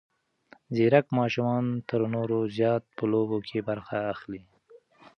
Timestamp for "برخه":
3.69-3.97